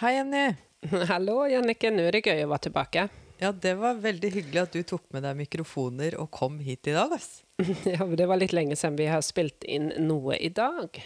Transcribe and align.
Hei, 0.00 0.14
Jenny. 0.16 0.54
Hallo, 1.10 1.42
Jannicke. 1.50 1.90
Nå 1.92 2.06
er 2.08 2.16
det 2.16 2.22
gøy 2.24 2.44
å 2.46 2.50
være 2.54 2.64
tilbake. 2.68 3.02
Ja, 3.40 3.50
det 3.52 3.74
var 3.80 3.98
veldig 4.00 4.30
hyggelig 4.34 4.60
at 4.62 4.74
du 4.76 4.82
tok 4.84 5.06
med 5.14 5.24
deg 5.24 5.36
mikrofoner 5.38 6.16
og 6.20 6.30
kom 6.32 6.58
hit 6.64 6.88
i 6.88 6.94
dag, 6.96 7.12
ass. 7.16 7.42
Ja, 7.88 8.04
det 8.08 8.26
var 8.28 8.40
litt 8.40 8.54
lenge 8.56 8.76
siden 8.80 8.96
vi 9.00 9.08
har 9.12 9.20
spilt 9.24 9.64
inn 9.68 9.90
noe 10.06 10.36
i 10.40 10.48
dag. 10.56 10.96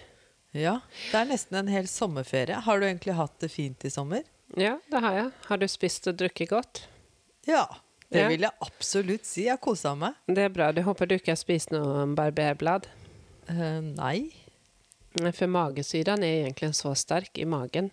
Ja, 0.54 0.76
det 1.10 1.18
er 1.18 1.26
nesten 1.32 1.58
en 1.58 1.70
hel 1.74 1.88
sommerferie. 1.90 2.60
Har 2.62 2.78
du 2.78 2.86
egentlig 2.86 3.16
hatt 3.18 3.34
det 3.42 3.50
fint 3.50 3.86
i 3.86 3.90
sommer? 3.90 4.22
Ja, 4.54 4.76
det 4.90 5.00
har 5.02 5.16
jeg. 5.18 5.32
Har 5.48 5.58
du 5.58 5.66
spist 5.70 6.06
og 6.10 6.18
drukket 6.20 6.52
godt? 6.52 6.84
Ja, 7.50 7.64
det 8.14 8.20
Ja. 8.22 8.28
vil 8.30 8.46
jeg 8.46 8.54
absolutt 8.62 9.26
si. 9.26 9.48
Jeg 9.48 9.58
kosa 9.62 9.96
meg. 9.98 10.14
Det 10.30 10.46
er 10.46 10.54
bra. 10.54 10.70
Du 10.70 10.82
håper 10.86 11.10
du 11.10 11.16
ikke 11.18 11.34
har 11.34 11.40
spist 11.40 11.74
noe 11.74 12.06
barberblad? 12.14 12.86
Eh, 13.50 13.80
nei. 13.98 14.30
For 15.34 15.50
magesyren 15.50 16.22
er 16.26 16.44
egentlig 16.44 16.70
så 16.78 16.94
sterk 16.98 17.38
i 17.42 17.46
magen 17.46 17.90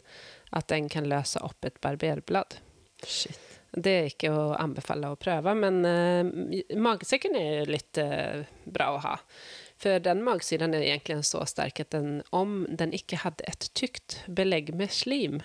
at 0.52 0.68
den 0.72 0.90
kan 0.92 1.08
løse 1.10 1.42
opp 1.44 1.66
et 1.66 1.80
barberblad. 1.84 2.60
Shit. 3.06 3.40
Det 3.72 3.92
er 3.92 4.08
ikke 4.10 4.34
å 4.36 4.50
anbefale 4.60 5.14
å 5.14 5.20
prøve, 5.20 5.54
men 5.56 5.80
uh, 5.88 6.28
magesekken 6.76 7.38
er 7.40 7.70
litt 7.72 7.96
uh, 8.04 8.44
bra 8.68 8.90
å 8.98 9.00
ha. 9.06 9.14
For 9.82 10.04
den 10.04 10.26
magesiden 10.26 10.76
er 10.76 10.84
egentlig 10.84 11.22
så 11.30 11.46
sterk 11.48 11.80
at 11.86 11.96
den, 11.96 12.20
om 12.36 12.66
den 12.68 12.92
ikke 12.94 13.22
hadde 13.24 13.48
et 13.48 13.70
tykt 13.78 14.20
belegg 14.28 14.74
med 14.76 14.92
slim, 14.92 15.40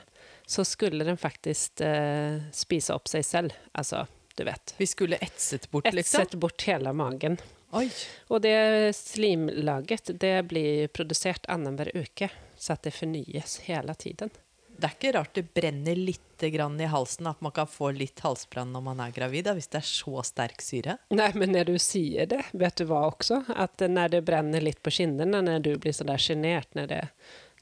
så 0.47 0.66
skulle 0.66 1.06
den 1.06 1.20
faktisk 1.20 1.84
uh, 1.86 2.42
spise 2.52 2.98
opp 2.98 3.06
seg 3.11 3.25
selv. 3.27 3.55
Altså, 3.78 4.05
du 4.34 4.42
vet. 4.48 4.75
Vi 4.77 4.91
skulle 4.91 5.20
etset 5.23 5.70
bort, 5.70 5.86
liksom. 5.95 6.27
Etset 6.27 6.34
bort 6.42 6.66
hele 6.66 6.92
magen. 6.98 7.38
Oi. 7.78 7.86
Og 8.34 8.42
det 8.42 8.59
slimlaget 8.98 10.12
det 10.20 10.34
blir 10.50 10.91
produsert 10.91 11.47
annenhver 11.52 11.92
uke, 11.95 12.28
så 12.59 12.75
det 12.83 12.95
fornyes 12.95 13.61
hele 13.70 13.95
tiden. 13.95 14.34
Det 14.76 14.88
er 14.88 14.94
ikke 14.96 15.12
rart 15.16 15.32
det 15.36 15.46
brenner 15.56 15.96
litt 15.96 16.44
grann 16.52 16.76
i 16.80 16.88
halsen, 16.92 17.26
at 17.30 17.40
man 17.40 17.52
kan 17.56 17.68
få 17.70 17.90
litt 17.96 18.20
halsbrann 18.20 18.74
når 18.74 18.82
man 18.84 19.00
er 19.00 19.14
gravid, 19.16 19.46
da, 19.48 19.55
hvis 19.56 19.70
det 19.72 19.80
er 19.80 19.88
så 19.88 20.22
sterk 20.27 20.60
syre. 20.64 20.98
Nei, 21.16 21.30
men 21.38 21.55
når 21.56 21.70
du 21.70 21.77
sier 21.80 22.28
det, 22.28 22.42
vet 22.52 22.77
du 22.77 22.84
hva 22.91 23.06
også? 23.08 23.42
At 23.56 23.80
når 23.80 24.16
det 24.18 24.22
brenner 24.28 24.64
litt 24.64 24.83
på 24.84 24.92
kinnene, 24.98 25.41
når 25.46 25.64
du 25.64 25.72
blir 25.80 25.96
sådär 25.96 26.20
genert, 26.20 26.68
når 26.77 26.91
det, 26.92 27.02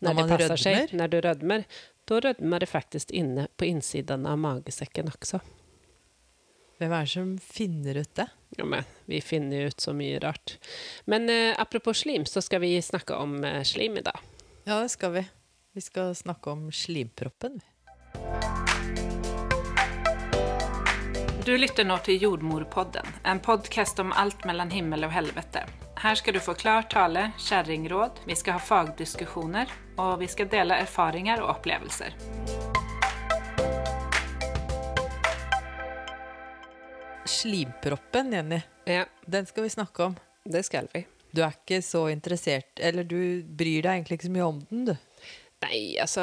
Når 0.00 0.08
når 0.08 0.22
det 0.22 0.30
passer 0.32 0.54
passer 0.56 0.64
seg, 0.64 0.96
når 0.98 1.12
du 1.12 1.20
rødmer, 1.28 1.68
da 2.04 2.20
rødmer 2.20 2.64
det 2.64 2.68
faktisk 2.68 3.14
inne 3.14 3.46
på 3.56 3.70
innsiden 3.70 4.26
av 4.26 4.40
magesekken 4.42 5.12
også. 5.12 5.40
Hvem 6.82 6.92
er 6.92 7.06
det 7.06 7.12
som 7.14 7.30
finner 7.38 8.02
ut 8.02 8.14
det? 8.18 8.26
Ja, 8.58 8.66
men 8.66 8.82
vi 9.06 9.20
finner 9.22 9.70
ut 9.70 9.80
så 9.80 9.94
mye 9.94 10.18
rart. 10.22 10.58
Men 11.06 11.30
eh, 11.30 11.54
apropos 11.58 12.02
slim, 12.02 12.26
så 12.26 12.42
skal 12.42 12.60
vi 12.60 12.74
snakke 12.82 13.14
om 13.14 13.38
eh, 13.44 13.62
slim 13.62 13.96
i 13.96 14.04
dag. 14.04 14.18
Ja, 14.66 14.80
det 14.82 14.90
skal 14.92 15.14
vi. 15.14 15.24
Vi 15.74 15.80
skal 15.80 16.14
snakke 16.14 16.50
om 16.50 16.72
slimproppen. 16.72 17.60
Du 21.44 21.56
lytter 21.58 21.84
nå 21.84 21.96
til 22.06 22.22
Jordmorpodden, 22.22 23.08
en 23.26 23.40
podkast 23.42 23.98
om 23.98 24.12
alt 24.16 24.46
mellom 24.46 24.70
himmel 24.70 25.04
og 25.08 25.10
helvete. 25.12 25.64
Her 25.98 26.14
skal 26.20 26.38
du 26.38 26.40
få 26.40 26.54
klar 26.54 26.86
tale, 26.94 27.26
kjerringråd, 27.48 28.22
vi 28.30 28.36
skal 28.38 28.56
ha 28.60 28.62
fagdiskusjoner, 28.62 29.74
og 29.98 30.20
vi 30.22 30.30
skal 30.30 30.48
dele 30.54 30.78
erfaringer 30.86 31.42
og 31.42 31.56
opplevelser. 31.56 32.14
Slimproppen, 37.24 38.32
Jenny, 38.32 38.60
Ja, 38.84 39.04
den 39.26 39.46
skal 39.46 39.62
vi 39.62 39.70
snakke 39.70 40.04
om. 40.04 40.16
det 40.44 40.62
skal 40.64 40.88
vi. 40.92 41.06
Du 41.32 41.42
er 41.42 41.50
ikke 41.50 41.82
så 41.82 42.06
interessert, 42.12 42.78
eller 42.78 43.02
du 43.02 43.42
bryr 43.42 43.82
deg 43.82 43.90
egentlig 43.90 44.18
ikke 44.20 44.28
så 44.28 44.34
mye 44.36 44.46
om 44.46 44.60
den, 44.70 44.84
du. 44.84 44.94
Nei, 45.64 45.96
altså 46.02 46.22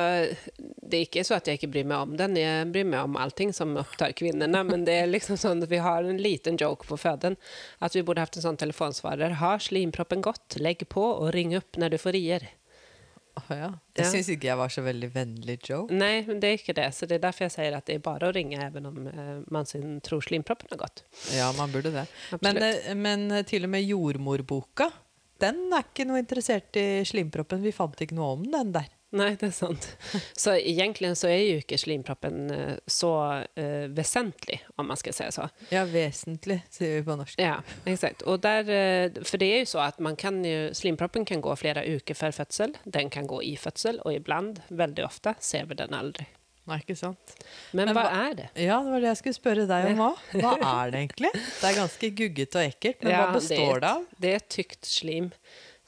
Det 0.61 0.99
er 0.99 1.05
ikke 1.07 1.23
så 1.25 1.37
at 1.39 1.47
jeg 1.49 1.59
ikke 1.59 1.71
bryr 1.73 1.87
meg 1.89 2.05
om 2.05 2.15
den. 2.19 2.37
Jeg 2.39 2.69
bryr 2.73 2.87
meg 2.87 3.07
om 3.07 3.17
allting 3.19 3.53
som 3.55 3.73
opptar 3.81 4.13
kvinnene. 4.17 4.63
Men 4.67 4.85
det 4.87 4.99
er 5.01 5.09
liksom 5.11 5.39
sånn 5.39 5.63
at 5.65 5.71
vi 5.71 5.79
har 5.81 6.05
en 6.07 6.21
liten 6.21 6.59
joke 6.61 6.85
på 6.89 6.97
føden. 6.99 7.37
At 7.81 7.95
vi 7.97 8.03
burde 8.05 8.23
hatt 8.25 8.37
en 8.37 8.45
sånn 8.45 8.59
telefonsvarer. 8.61 9.37
Har 9.41 9.61
slimproppen 9.63 10.21
gått? 10.25 10.59
Legg 10.61 10.83
på 10.91 11.03
og 11.13 11.31
ring 11.35 11.55
opp 11.57 11.79
når 11.81 11.95
du 11.95 12.01
får 12.01 12.17
rier. 12.17 12.49
Å 13.39 13.55
ja. 13.55 13.69
Det 13.95 14.03
Ja. 14.03 14.09
syns 14.11 14.27
ikke 14.33 14.49
jeg 14.49 14.57
var 14.59 14.67
så 14.69 14.81
veldig 14.83 15.09
vennlig 15.13 15.55
joke. 15.69 15.93
Nei, 15.95 16.25
men 16.27 16.41
det 16.43 16.49
er 16.49 16.57
ikke 16.59 16.75
det. 16.75 16.89
Så 16.93 17.07
det 17.07 17.15
er 17.15 17.23
derfor 17.29 17.45
jeg 17.47 17.53
sier 17.55 17.77
at 17.77 17.85
det 17.87 17.95
er 17.95 18.03
bare 18.03 18.27
å 18.27 18.33
ringe 18.35 18.59
even 18.59 18.85
om 18.89 19.07
eh, 19.07 19.37
man 19.49 19.65
sin, 19.65 20.01
tror 20.03 20.19
slimproppen 20.21 20.67
har 20.75 20.81
gått. 20.83 21.03
Ja, 21.31 21.47
man 21.55 21.71
burde 21.71 21.93
det. 21.95 22.07
Men, 22.43 22.57
eh, 22.59 22.93
men 22.93 23.31
eh, 23.31 23.45
til 23.47 23.63
og 23.63 23.71
med 23.71 23.87
jordmorboka, 23.87 24.91
den 25.39 25.71
er 25.73 25.87
ikke 25.87 26.05
noe 26.05 26.19
interessert 26.21 26.75
i 26.77 27.05
slimproppen. 27.07 27.63
Vi 27.63 27.71
fant 27.71 27.95
ikke 28.03 28.17
noe 28.19 28.35
om 28.35 28.43
den 28.51 28.75
der. 28.75 28.91
Nei, 29.11 29.33
det 29.35 29.49
er 29.49 29.55
sant. 29.55 29.85
Så 30.39 30.53
egentlig 30.55 31.09
så 31.19 31.27
er 31.27 31.41
jo 31.41 31.59
ikke 31.59 31.79
slimproppen 31.81 32.45
eh, 32.55 32.75
så 32.87 33.11
uh, 33.43 33.87
vesentlig, 33.91 34.61
om 34.79 34.87
man 34.87 34.99
skal 34.99 35.15
si 35.17 35.25
det 35.27 35.35
så. 35.35 35.47
Ja, 35.73 35.83
vesentlig, 35.89 36.61
sier 36.71 36.93
vi 36.97 37.05
på 37.09 37.17
norsk. 37.19 37.35
Ja, 37.41 37.57
exakt. 37.91 38.23
Og 38.23 38.39
der, 38.45 38.69
eh, 38.71 39.21
för 39.27 39.41
det 39.41 39.49
er 39.51 39.65
jo 39.65 39.71
så 39.73 39.83
at 39.83 39.99
man 39.99 40.15
kan 40.15 40.39
jo, 40.47 40.69
slimproppen 40.77 41.27
kan 41.27 41.43
gå 41.43 41.55
flere 41.59 41.83
uker 41.91 42.15
før 42.15 42.37
fødsel. 42.39 42.77
Den 42.87 43.11
kan 43.11 43.27
gå 43.27 43.41
i 43.43 43.57
fødsel, 43.59 43.99
og 44.05 44.15
ibland, 44.15 44.63
veldig 44.69 45.03
ofte, 45.09 45.35
ser 45.43 45.67
vi 45.67 45.75
den 45.81 45.97
aldri. 45.97 46.29
Nei, 46.69 46.77
ikke 46.83 46.95
sant? 46.95 47.33
Men, 47.73 47.89
Men 47.89 47.95
hva, 47.97 48.03
hva- 48.05 48.25
er 48.29 48.35
det? 48.37 48.47
Ja, 48.63 48.77
det 48.85 48.93
var 48.93 49.01
det 49.03 49.09
jeg 49.09 49.19
skulle 49.19 49.37
spørre 49.39 49.67
deg 49.67 49.87
om 49.91 50.03
òg. 50.11 50.19
Hva 50.37 50.53
er 50.55 50.93
det 50.93 50.99
egentlig? 51.01 51.31
Det 51.33 51.67
er 51.67 51.77
ganske 51.79 52.11
gugget 52.21 52.57
og 52.59 52.63
ekkelt, 52.67 53.03
men 53.03 53.15
hva 53.17 53.27
består 53.35 53.73
det 53.73 53.81
det 53.81 53.91
av? 53.91 54.05
Det 54.23 54.33
er 54.37 54.45
tykt 54.55 54.87
slim, 54.87 55.31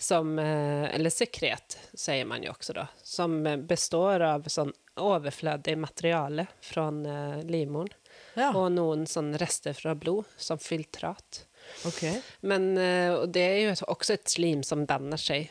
som, 0.04 0.40
eh, 0.40 0.96
eller 0.96 1.10
sekret 1.10 1.78
sier 1.94 2.26
man 2.26 2.44
jo 2.44 2.52
også, 2.52 2.74
da. 2.76 2.88
som 3.04 3.38
eh, 3.48 3.58
består 3.58 4.24
av 4.28 4.48
sånn 4.52 4.74
overflødig 5.00 5.78
materiale 5.80 6.48
fra 6.62 6.90
livmoren. 6.92 7.50
livmodern 7.50 8.00
Ja, 8.36 8.52
Og 8.58 8.72
noen 8.76 9.08
sånn 9.10 9.34
rester 9.40 9.74
fra 9.74 9.96
blod 9.96 10.26
som 10.38 10.60
filtrat. 10.62 11.46
Okay. 11.88 12.20
Men 12.42 12.74
eh, 12.78 13.24
det 13.32 13.44
er 13.48 13.60
jo 13.64 13.76
også 13.94 14.18
et 14.18 14.30
slim 14.30 14.64
som 14.68 14.84
danner 14.90 15.22
sig 15.22 15.48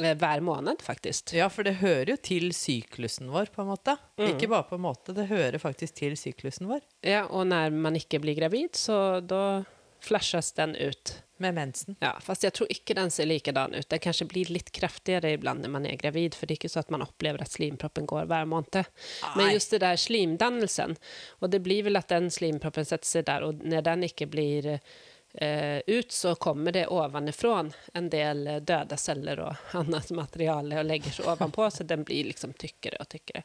eh, 0.00 0.16
hver 0.18 0.42
måned 0.44 0.82
faktisk. 0.84 1.32
Ja, 1.36 1.48
for 1.52 1.64
det 1.64 1.78
hører 1.80 2.16
jo 2.16 2.18
til 2.20 2.50
syklusen 2.56 3.30
vår, 3.32 3.52
på 3.54 3.62
en 3.62 3.70
måte. 3.70 3.96
Mm. 4.18 4.26
Ikke 4.32 4.50
bare 4.52 4.68
på 4.68 4.80
en 4.80 4.84
måte, 4.88 5.14
det 5.16 5.28
hører 5.30 5.60
faktisk 5.62 6.02
til 6.02 6.18
syklusen 6.20 6.68
vår. 6.68 6.82
Ja, 7.06 7.24
og 7.30 7.46
når 7.52 7.72
man 7.72 7.96
ikke 7.96 8.20
blir 8.24 8.36
gravid, 8.38 8.74
så 8.76 9.20
da 9.22 9.62
flashes 10.04 10.52
den 10.58 10.76
ut. 10.76 11.16
Med 11.38 11.54
mensen. 11.54 11.96
Ja, 12.00 12.14
fast 12.24 12.44
jeg 12.46 12.54
tror 12.56 12.70
ikke 12.72 12.94
den 12.96 13.10
ser 13.12 13.28
likedan 13.28 13.74
ut. 13.74 13.88
Den 13.90 14.00
kanskje 14.00 14.28
blir 14.30 14.48
litt 14.52 14.70
kraftigere 14.72 15.34
iblant 15.36 15.60
når 15.64 15.72
man 15.74 15.88
er 15.88 15.98
gravid, 16.00 16.34
for 16.34 16.48
det 16.48 16.56
er 16.56 16.60
ikke 16.62 16.72
så 16.72 16.80
at 16.80 16.92
man 16.94 17.04
opplever 17.04 17.44
at 17.44 17.52
slimproppen 17.52 18.06
går 18.08 18.28
hver 18.30 18.46
måned. 18.48 18.88
Men 19.36 19.52
just 19.52 19.74
det 19.74 19.82
der 19.84 20.00
slimdannelsen, 20.00 20.96
og 21.40 21.52
det 21.52 21.60
blir 21.66 21.84
vel 21.84 22.00
at 22.00 22.08
den 22.12 22.30
slimproppen 22.32 22.88
setter 22.88 23.10
seg 23.10 23.26
der, 23.28 23.44
og 23.44 23.60
når 23.60 23.84
den 23.84 24.06
ikke 24.08 24.28
blir 24.32 24.70
eh, 24.72 25.80
ut, 25.86 26.12
så 26.12 26.32
kommer 26.40 26.72
det 26.72 26.86
ovenfra 26.88 27.58
en 27.92 28.08
del 28.12 28.46
døde 28.64 28.96
celler 29.00 29.42
og 29.44 29.66
annet 29.82 30.14
materiale 30.16 30.80
og 30.80 30.88
legger 30.88 31.18
seg 31.18 31.28
ovenpå, 31.34 31.68
så 31.70 31.84
den 31.84 32.06
blir 32.08 32.30
liksom 32.30 32.56
tykkere 32.56 33.02
og 33.04 33.10
tykkere. 33.12 33.44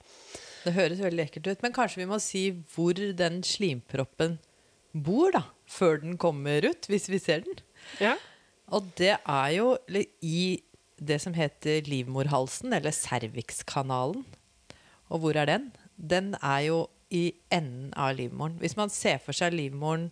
Det 0.63 0.78
høres 0.78 1.03
veldig 1.03 1.25
ekkelt 1.25 1.52
ut, 1.52 1.66
men 1.66 1.75
kanskje 1.75 2.03
vi 2.03 2.08
må 2.08 2.22
si 2.23 2.46
hvor 2.72 2.96
den 2.96 3.41
slimproppen 3.44 4.40
bor, 4.91 5.31
da. 5.35 5.44
Før 5.72 6.02
den 6.02 6.18
kommer 6.19 6.66
ut, 6.68 6.88
hvis 6.91 7.08
vi 7.12 7.19
ser 7.22 7.46
den. 7.46 7.62
Ja. 8.01 8.15
Og 8.71 8.87
det 8.97 9.17
er 9.19 9.49
jo 9.55 9.75
i 10.21 10.61
det 11.01 11.17
som 11.23 11.33
heter 11.33 11.81
livmorhalsen, 11.89 12.73
eller 12.77 12.93
cervixkanalen. 12.93 14.23
Og 15.11 15.23
hvor 15.23 15.35
er 15.35 15.49
den? 15.49 15.71
Den 15.97 16.35
er 16.41 16.59
jo 16.69 16.81
i 17.11 17.33
enden 17.51 17.91
av 17.99 18.15
livmoren. 18.15 18.55
Hvis 18.61 18.77
man 18.79 18.91
ser 18.93 19.19
for 19.23 19.35
seg 19.35 19.55
livmoren, 19.57 20.09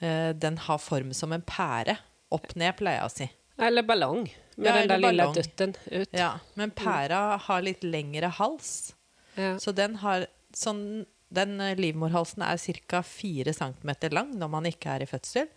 eh, 0.00 0.32
den 0.32 0.58
har 0.66 0.80
form 0.82 1.12
som 1.14 1.32
en 1.32 1.44
pære. 1.46 1.98
Opp 2.34 2.56
ned, 2.58 2.74
pleier 2.80 3.02
jeg 3.04 3.06
å 3.06 3.14
si. 3.14 3.28
Eller 3.62 3.86
ballong, 3.86 4.24
med 4.56 4.66
Ja, 4.66 4.72
den 4.80 4.88
der 4.90 4.98
lille 4.98 5.28
dutten 5.36 5.76
ut. 5.92 6.08
Ja, 6.10 6.38
men 6.58 6.72
pæra 6.74 7.38
har 7.38 7.62
litt 7.62 7.84
lengre 7.86 8.32
hals. 8.40 8.94
Ja. 9.36 9.56
Så 9.58 9.74
den 9.74 9.96
har 10.02 10.26
sånn 10.54 11.06
Den 11.34 11.58
eh, 11.60 11.74
livmorhalsen 11.74 12.44
er 12.46 12.60
ca. 12.86 13.00
4 13.02 13.52
cm 13.56 13.90
lang 14.12 14.28
når 14.38 14.50
man 14.52 14.66
ikke 14.68 14.92
er 14.92 15.02
i 15.02 15.06
fødsel. 15.10 15.48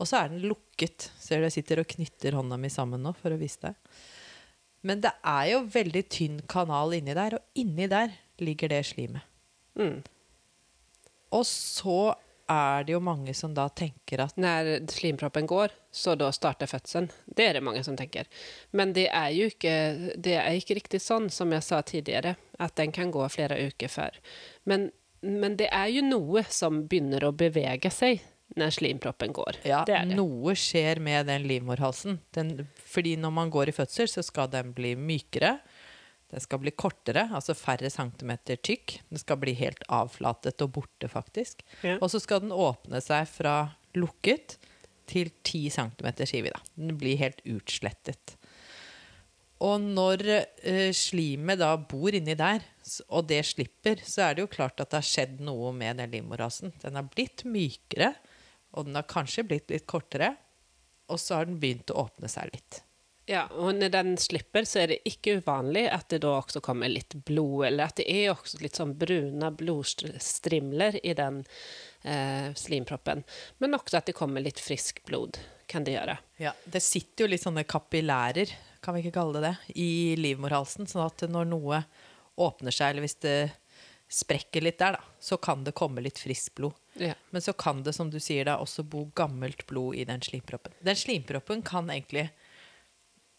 Og 0.00 0.08
så 0.08 0.22
er 0.22 0.32
den 0.32 0.46
lukket. 0.48 1.10
Ser 1.20 1.40
du 1.40 1.48
jeg 1.48 1.58
sitter 1.58 1.82
og 1.82 1.90
knytter 1.90 2.38
hånda 2.38 2.56
mi 2.60 2.72
sammen 2.72 3.02
nå 3.04 3.12
for 3.18 3.34
å 3.34 3.40
vise 3.40 3.60
deg. 3.68 3.76
Men 4.88 5.02
det 5.04 5.12
er 5.28 5.50
jo 5.52 5.60
veldig 5.68 6.02
tynn 6.08 6.40
kanal 6.48 6.94
inni 6.96 7.12
der, 7.16 7.36
og 7.36 7.60
inni 7.60 7.84
der 7.90 8.14
ligger 8.40 8.72
det 8.72 8.80
slimet. 8.88 9.26
Mm. 9.76 10.00
Og 11.36 11.44
så 11.46 12.14
er 12.50 12.86
det 12.86 12.94
jo 12.96 13.02
mange 13.04 13.34
som 13.36 13.52
da 13.54 13.68
tenker 13.68 14.24
at 14.24 14.38
Når 14.40 14.88
slimproppen 14.90 15.46
går, 15.46 15.70
så 15.94 16.16
da 16.18 16.32
starter 16.34 16.66
fødselen. 16.66 17.10
Det 17.26 17.46
er 17.46 17.58
det 17.58 17.62
mange 17.62 17.84
som 17.86 17.96
tenker. 17.98 18.26
Men 18.72 18.94
det 18.96 19.06
er 19.12 19.28
jo 19.36 19.50
ikke, 19.52 19.74
det 20.16 20.34
er 20.40 20.56
ikke 20.58 20.80
riktig 20.80 21.02
sånn 21.04 21.28
som 21.30 21.52
jeg 21.54 21.66
sa 21.66 21.82
tidligere, 21.86 22.34
at 22.58 22.74
den 22.80 22.96
kan 22.96 23.12
gå 23.14 23.28
flere 23.30 23.60
uker 23.68 23.92
før. 23.92 24.18
Men, 24.64 24.90
men 25.22 25.60
det 25.60 25.68
er 25.70 25.92
jo 25.92 26.02
noe 26.08 26.42
som 26.50 26.86
begynner 26.88 27.28
å 27.28 27.36
bevege 27.36 27.92
seg 27.94 28.24
når 28.58 28.72
slimproppen 28.74 29.34
går. 29.34 29.60
ja, 29.66 29.84
det 29.86 29.98
det. 30.08 30.16
noe 30.18 30.54
skjer 30.58 31.00
med 31.02 31.28
den 31.30 31.46
livmorhalsen. 31.46 32.18
Den, 32.34 32.66
fordi 32.86 33.16
når 33.20 33.34
man 33.36 33.52
går 33.52 33.70
i 33.70 33.76
fødsel, 33.76 34.08
så 34.10 34.24
skal 34.26 34.50
den 34.50 34.72
bli 34.76 34.96
mykere. 34.98 35.58
Den 36.30 36.42
skal 36.42 36.60
bli 36.62 36.72
kortere, 36.78 37.26
altså 37.34 37.56
færre 37.58 37.90
centimeter 37.90 38.58
tykk. 38.62 39.00
Den 39.10 39.22
skal 39.22 39.38
bli 39.42 39.54
helt 39.58 39.82
avflatet 39.90 40.62
og 40.62 40.74
borte, 40.78 41.10
faktisk. 41.10 41.64
Ja. 41.82 41.98
Og 41.98 42.10
så 42.12 42.22
skal 42.22 42.44
den 42.44 42.54
åpne 42.54 43.02
seg 43.02 43.26
fra 43.30 43.54
lukket 43.98 44.58
til 45.10 45.32
10 45.42 45.70
cm 45.74 46.06
vi 46.30 46.52
Da. 46.52 46.60
Den 46.76 46.98
blir 46.98 47.18
helt 47.18 47.42
utslettet. 47.44 48.36
Og 49.60 49.82
når 49.82 50.22
uh, 50.24 50.90
slimet 50.96 51.60
da 51.60 51.74
bor 51.76 52.14
inni 52.16 52.36
der, 52.38 52.62
og 53.12 53.26
det 53.28 53.42
slipper, 53.44 54.00
så 54.06 54.28
er 54.28 54.36
det 54.36 54.46
jo 54.46 54.52
klart 54.54 54.80
at 54.80 54.88
det 54.88 55.02
har 55.02 55.08
skjedd 55.10 55.42
noe 55.44 55.74
med 55.76 56.00
den 56.00 56.14
livmorhalsen. 56.14 56.72
Den 56.80 56.96
har 56.96 57.10
blitt 57.12 57.44
mykere, 57.44 58.14
og 58.76 58.86
den 58.86 58.98
har 58.98 59.08
kanskje 59.10 59.46
blitt 59.48 59.72
litt 59.72 59.88
kortere. 59.90 60.34
Og 61.10 61.18
så 61.18 61.40
har 61.40 61.48
den 61.48 61.58
begynt 61.62 61.90
å 61.90 62.04
åpne 62.04 62.30
seg 62.30 62.52
litt. 62.52 62.82
Ja, 63.30 63.44
og 63.54 63.76
når 63.78 63.92
den 63.94 64.16
slipper 64.18 64.64
så 64.66 64.80
er 64.82 64.90
det 64.90 65.02
ikke 65.06 65.36
uvanlig 65.38 65.84
at 65.92 66.08
det 66.10 66.22
da 66.24 66.32
også 66.40 66.62
kommer 66.64 66.90
litt 66.90 67.14
blod, 67.26 67.68
eller 67.68 67.90
at 67.90 68.00
det 68.00 68.08
er 68.10 68.32
også 68.32 68.58
litt 68.62 68.78
sånn 68.78 68.96
brune 68.98 69.52
blodstrimler 69.54 70.98
i 71.06 71.14
den 71.18 71.44
eh, 72.02 72.50
slimproppen. 72.58 73.22
Men 73.62 73.78
også 73.78 74.00
at 74.00 74.10
det 74.10 74.16
kommer 74.18 74.42
litt 74.42 74.58
frisk 74.62 75.04
blod, 75.06 75.38
kan 75.70 75.86
det 75.86 75.94
gjøre. 75.94 76.16
Ja, 76.42 76.56
det 76.64 76.82
sitter 76.82 77.26
jo 77.26 77.30
litt 77.30 77.44
sånne 77.44 77.66
kapillærer, 77.70 78.50
kan 78.82 78.96
vi 78.96 79.04
ikke 79.04 79.18
kalle 79.20 79.38
det 79.38 79.52
det, 79.52 79.78
i 79.78 79.90
livmorhalsen. 80.18 80.90
Sånn 80.90 81.06
at 81.06 81.22
når 81.30 81.50
noe 81.52 81.84
åpner 82.40 82.74
seg, 82.74 82.94
eller 82.94 83.06
hvis 83.06 83.20
det 83.22 83.36
sprekker 84.10 84.64
litt 84.64 84.80
der, 84.82 84.98
da, 84.98 85.16
så 85.22 85.38
kan 85.38 85.62
det 85.64 85.76
komme 85.78 86.02
litt 86.02 86.18
friskt 86.18 86.56
blod. 86.58 86.74
Ja. 86.98 87.14
Men 87.30 87.42
så 87.44 87.54
kan 87.54 87.84
det, 87.86 87.94
som 87.94 88.10
du 88.10 88.18
sier, 88.20 88.48
da, 88.48 88.58
også 88.58 88.82
bo 88.82 89.04
gammelt 89.16 89.62
blod 89.70 89.94
i 90.00 90.06
den 90.08 90.22
slimproppen. 90.26 90.74
Den 90.84 90.98
slimproppen 90.98 91.62
kan 91.66 91.90
egentlig 91.90 92.30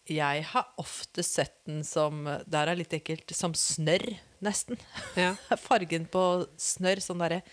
Jeg 0.10 0.46
har 0.50 0.72
ofte 0.82 1.24
sett 1.24 1.60
den 1.70 1.84
som 1.86 2.24
Det 2.26 2.58
er 2.58 2.72
litt 2.76 2.94
ekkelt. 2.96 3.32
Som 3.36 3.54
snørr, 3.54 4.16
nesten. 4.40 4.80
Ja. 5.20 5.36
Fargen 5.68 6.08
på 6.10 6.48
snørr, 6.58 7.04
sånn 7.04 7.22
derre 7.22 7.44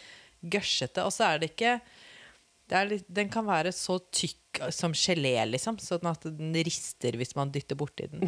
gørsete. 0.41 1.05
Og 1.05 1.13
så 1.13 1.33
er 1.33 1.43
det 1.43 1.53
ikke 1.53 1.81
litt, 2.69 3.07
Den 3.09 3.31
kan 3.33 3.47
være 3.49 3.73
så 3.73 3.99
tykk 3.99 4.61
som 4.75 4.93
gelé, 4.97 5.35
liksom. 5.47 5.79
Sånn 5.79 6.07
at 6.09 6.25
den 6.27 6.55
rister 6.67 7.17
hvis 7.19 7.35
man 7.37 7.53
dytter 7.55 7.79
borti 7.79 8.09
den. 8.11 8.25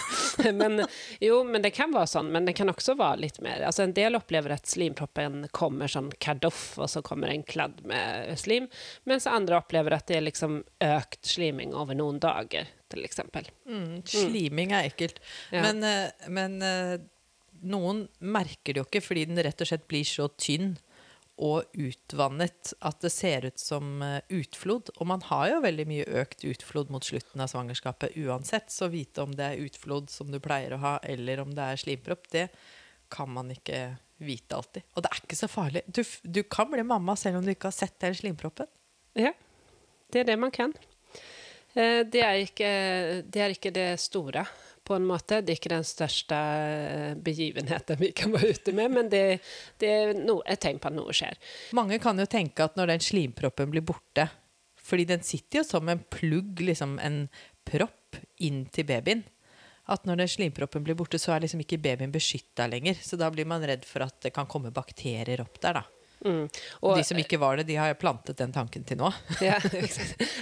men, 0.60 0.84
jo, 1.22 1.40
men 1.44 1.64
det 1.64 1.72
kan 1.76 1.92
være 1.94 2.10
sånn, 2.10 2.30
men 2.34 2.46
det 2.48 2.54
kan 2.58 2.70
også 2.70 2.96
være 2.98 3.22
litt 3.24 3.40
mer 3.44 3.64
altså 3.66 3.84
En 3.86 3.94
del 3.96 4.16
opplever 4.18 4.54
at 4.54 4.68
slimproppen 4.70 5.48
kommer 5.56 5.90
som 5.90 6.10
kardoff, 6.22 6.76
og 6.78 6.90
så 6.90 7.02
kommer 7.04 7.32
en 7.32 7.44
kladd 7.46 7.82
med 7.88 8.34
slim, 8.40 8.68
mens 9.08 9.28
andre 9.30 9.58
opplever 9.60 9.96
at 9.96 10.08
det 10.10 10.20
er 10.20 10.28
liksom 10.28 10.62
økt 10.84 11.34
sliming 11.34 11.74
over 11.76 11.98
noen 11.98 12.20
dager, 12.22 12.70
til 12.92 13.04
eksempel. 13.06 13.48
Mm, 13.66 14.04
sliming 14.06 14.74
er 14.76 14.90
ekkelt. 14.90 15.20
Ja. 15.50 15.64
Men, 15.66 15.82
eh, 15.88 16.28
men 16.30 16.60
eh, 16.62 16.96
noen 17.64 18.06
merker 18.20 18.74
det 18.74 18.82
jo 18.82 18.88
ikke 18.88 19.04
fordi 19.04 19.28
den 19.30 19.42
rett 19.44 19.62
og 19.64 19.70
slett 19.70 19.88
blir 19.90 20.06
så 20.06 20.28
tynn 20.38 20.74
og 21.42 21.64
utvannet 21.74 22.72
at 22.86 23.00
det 23.02 23.10
ser 23.10 23.46
ut 23.48 23.58
som 23.58 24.02
eh, 24.02 24.20
utflod. 24.30 24.92
Og 25.00 25.08
man 25.10 25.24
har 25.30 25.48
jo 25.50 25.62
veldig 25.64 25.86
mye 25.90 26.06
økt 26.22 26.44
utflod 26.46 26.92
mot 26.94 27.04
slutten 27.04 27.42
av 27.42 27.50
svangerskapet 27.50 28.14
uansett, 28.22 28.70
så 28.70 28.88
vite 28.92 29.24
om 29.24 29.34
det 29.34 29.48
er 29.48 29.64
utflod 29.66 30.12
som 30.12 30.30
du 30.30 30.38
pleier 30.42 30.76
å 30.76 30.82
ha, 30.84 30.94
eller 31.02 31.42
om 31.42 31.54
det 31.56 31.66
er 31.66 31.80
slimpropp, 31.82 32.28
det 32.30 32.48
kan 33.14 33.30
man 33.34 33.50
ikke 33.54 33.96
vite 34.24 34.56
alltid. 34.56 34.86
Og 34.94 35.02
det 35.04 35.10
er 35.10 35.22
ikke 35.24 35.38
så 35.38 35.50
farlig. 35.50 35.82
Du, 35.86 36.02
du 36.22 36.42
kan 36.46 36.70
bli 36.70 36.84
mamma 36.86 37.16
selv 37.18 37.40
om 37.40 37.46
du 37.46 37.50
ikke 37.54 37.70
har 37.72 37.76
sett 37.76 37.98
den 38.02 38.14
slimproppen. 38.16 38.70
Ja, 39.18 39.34
det 40.14 40.22
er 40.22 40.30
det 40.30 40.38
man 40.40 40.54
kan. 40.54 40.74
Eh, 41.74 42.04
Det 42.06 42.22
er 42.22 42.38
ikke 42.44 42.70
det, 43.26 43.40
er 43.42 43.54
ikke 43.54 43.74
det 43.74 43.88
store, 44.02 44.46
på 44.84 44.96
en 44.96 45.06
måte. 45.08 45.40
Det 45.40 45.54
er 45.54 45.60
ikke 45.60 45.72
den 45.72 45.86
største 45.88 46.38
eh, 46.38 47.12
begivenheten 47.24 48.00
vi 48.00 48.12
kan 48.16 48.34
være 48.34 48.54
ute 48.56 48.74
med, 48.76 48.94
men 48.94 49.10
det, 49.12 49.24
det 49.80 49.90
er 49.90 50.14
no, 50.18 50.40
et 50.46 50.60
tegn 50.62 50.80
på 50.82 50.90
at 50.90 50.96
noe 50.96 51.14
skjer. 51.16 51.38
Mange 51.76 52.00
kan 52.02 52.20
jo 52.20 52.28
tenke 52.30 52.66
at 52.66 52.76
når 52.78 52.94
den 52.94 53.04
slimproppen 53.04 53.72
blir 53.72 53.84
borte 53.84 54.28
Fordi 54.84 55.06
den 55.08 55.22
sitter 55.24 55.62
jo 55.62 55.64
som 55.64 55.88
en 55.88 56.02
plugg, 56.12 56.60
liksom 56.60 56.98
en 57.00 57.22
propp, 57.64 58.18
inn 58.44 58.66
til 58.68 58.84
babyen. 58.86 59.24
At 59.90 60.04
når 60.04 60.20
den 60.20 60.30
slimproppen 60.30 60.84
blir 60.84 60.96
borte, 60.96 61.18
så 61.20 61.32
er 61.32 61.44
liksom 61.44 61.62
ikke 61.64 61.80
babyen 61.80 62.12
beskytta 62.12 62.66
lenger. 62.68 63.00
Så 63.00 63.16
da 63.20 63.30
blir 63.32 63.48
man 63.48 63.64
redd 63.64 63.88
for 63.88 64.04
at 64.04 64.20
det 64.24 64.34
kan 64.36 64.48
komme 64.48 64.72
bakterier 64.76 65.40
opp 65.44 65.56
der, 65.64 65.80
da. 65.80 65.93
Mm. 66.24 66.46
Og 66.80 66.96
de 66.96 67.04
som 67.04 67.18
ikke 67.20 67.36
var 67.42 67.58
det, 67.60 67.66
de 67.68 67.76
har 67.76 67.92
plantet 68.00 68.38
den 68.40 68.52
tanken 68.54 68.84
til 68.88 68.96
nå. 69.00 69.10
Ja, 69.44 69.58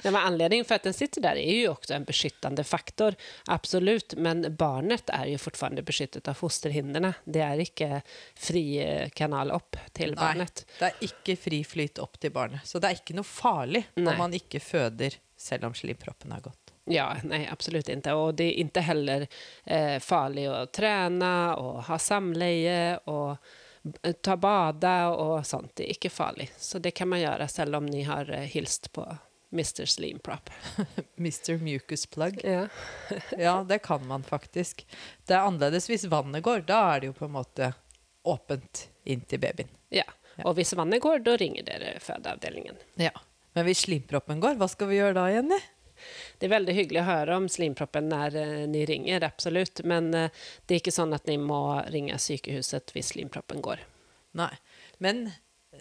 men 0.05 0.17
anledningen 0.21 0.67
for 0.69 0.77
at 0.79 0.87
den 0.87 0.95
sitter 0.95 1.25
der, 1.25 1.39
er 1.41 1.57
jo 1.65 1.73
også 1.75 1.97
en 1.97 2.07
beskyttende 2.09 2.65
faktor, 2.67 3.17
absolut. 3.51 4.15
Men 4.23 4.45
barnet 4.59 5.11
er 5.15 5.27
jo 5.33 5.41
fortfarande 5.43 5.83
beskyttet 5.87 6.29
av 6.31 6.39
fosterhindrene. 6.39 7.13
Det 7.25 7.43
er 7.45 7.63
ikke 7.65 8.01
fri 8.39 8.65
eh, 8.83 9.09
kanal 9.19 9.51
opp 9.55 9.79
til 9.97 10.15
barnet. 10.19 10.65
Nei, 10.69 10.79
det 10.79 10.91
er 10.93 11.07
ikke 11.11 11.39
fri 11.49 11.63
flyt 11.67 11.99
opp 12.03 12.19
til 12.23 12.35
barnet. 12.35 12.63
Så 12.69 12.79
det 12.83 12.91
er 12.93 13.01
ikke 13.03 13.19
noe 13.19 13.27
farlig 13.29 13.85
når 13.99 14.19
man 14.21 14.35
ikke 14.39 14.61
føder 14.63 15.19
selv 15.43 15.67
om 15.71 15.75
slimproppen 15.75 16.31
har 16.35 16.45
gått. 16.45 16.59
Ja, 16.91 17.13
nei, 17.23 17.45
absolut 17.51 17.87
ikke. 17.91 18.15
Og 18.19 18.33
det 18.39 18.49
er 18.51 18.57
ikke 18.65 18.83
heller 18.87 19.27
eh, 19.71 19.99
farlig 20.03 20.49
å 20.51 20.65
trene 20.75 21.29
og 21.59 21.83
ha 21.87 21.99
samleie 22.03 22.79
b- 23.07 23.37
ta 24.23 24.37
bade 24.37 24.93
og 25.07 25.47
sånt. 25.47 25.75
Det 25.77 25.87
er 25.87 25.97
ikke 25.97 26.11
farlig. 26.11 26.51
Så 26.59 26.79
det 26.79 26.95
kan 26.99 27.09
man 27.11 27.23
gjøre 27.23 27.49
selv 27.51 27.77
om 27.81 27.87
ni 27.87 28.03
har 28.07 28.31
eh, 28.31 28.47
hilst 28.53 28.93
på 28.95 29.05
Mr. 29.53 29.85
Slim 29.91 30.19
Prop. 30.19 30.51
Mr. 31.17 31.59
Mucus 31.63 32.07
Plug. 32.07 32.41
Ja. 32.45 32.69
Ja, 33.39 33.65
det 33.69 33.79
kan 33.85 34.07
man 34.07 34.23
faktisk. 34.23 34.87
Det 35.27 35.35
er 35.35 35.45
annerledes 35.49 35.89
hvis 35.91 36.07
vannet 36.11 36.45
går. 36.47 36.65
Da 36.69 36.81
er 36.95 37.03
det 37.03 37.11
jo 37.13 37.19
på 37.19 37.29
en 37.29 37.37
måte 37.37 37.73
åpent 38.25 38.87
inn 39.05 39.21
til 39.27 39.43
babyen. 39.43 39.69
ja. 39.91 40.07
og 40.47 40.55
hvis 40.57 40.73
vannet 40.79 41.03
går, 41.03 41.19
da 41.27 41.35
ringer 41.37 41.67
dere 41.67 41.97
fødeavdelingen. 42.01 42.79
Ja. 43.03 43.11
Men 43.53 43.67
hvis 43.67 43.83
slimproppen 43.85 44.41
går, 44.41 44.55
hva 44.57 44.69
skal 44.71 44.89
vi 44.89 44.97
gjøre 44.97 45.19
da, 45.19 45.27
Jenny? 45.29 45.59
Det 46.39 46.49
er 46.49 46.55
veldig 46.57 46.75
hyggelig 46.77 47.03
å 47.03 47.09
høre 47.11 47.37
om 47.37 47.49
slimproppen 47.53 48.09
når 48.11 48.37
dere 48.37 48.67
ni 48.73 48.85
ringer, 48.89 49.25
absolutt. 49.29 49.85
Men 49.85 50.13
eh, 50.15 50.43
det 50.67 50.77
er 50.77 50.83
ikke 50.83 50.95
sånn 50.95 51.15
at 51.17 51.27
ni 51.31 51.39
må 51.41 51.63
ringe 51.93 52.19
sykehuset 52.19 52.93
hvis 52.95 53.15
slimproppen 53.15 53.63
går. 53.65 53.83
Nei. 54.39 54.53
Men 55.03 55.27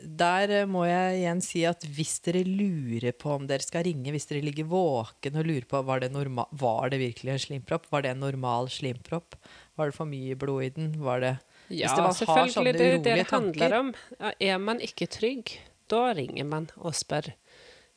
der 0.01 0.51
eh, 0.61 0.67
må 0.69 0.85
jeg 0.87 1.17
igjen 1.19 1.41
si 1.43 1.63
at 1.67 1.83
hvis 1.83 2.17
dere 2.25 2.43
lurer 2.47 3.11
på 3.17 3.33
om 3.35 3.47
dere 3.49 3.65
skal 3.65 3.83
ringe, 3.87 4.13
hvis 4.13 4.29
dere 4.29 4.43
ligger 4.45 4.69
våken 4.71 5.39
og 5.41 5.47
lurer 5.49 5.67
på 5.69 5.81
var 5.87 6.03
det, 6.03 6.11
norma 6.13 6.45
var 6.51 6.93
det 6.93 7.01
virkelig 7.01 7.33
en 7.33 7.43
slimpropp, 7.47 7.89
var 7.91 8.05
det 8.05 8.13
en 8.13 8.23
normal 8.23 8.69
slimpropp, 8.71 9.35
var 9.79 9.91
det 9.91 9.97
for 9.97 10.09
mye 10.09 10.37
blod 10.39 10.63
i 10.67 10.71
den, 10.77 10.93
var 11.03 11.19
det 11.23 11.33
Ja, 11.71 11.91
det 11.95 12.03
var- 12.03 12.15
selvfølgelig. 12.15 12.73
Det 12.77 12.87
er 12.87 12.97
det 13.03 13.15
det 13.15 13.27
handler 13.31 13.73
om. 13.79 13.93
Er 14.39 14.57
man 14.59 14.79
ikke 14.79 15.07
trygg, 15.07 15.57
da 15.87 16.13
ringer 16.13 16.43
man 16.47 16.69
og 16.77 16.95
spør. 16.95 17.33